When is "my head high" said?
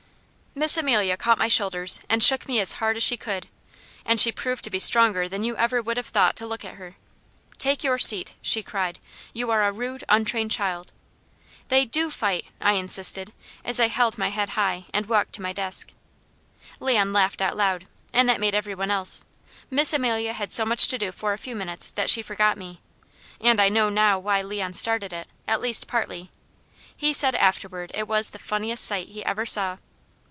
14.17-14.87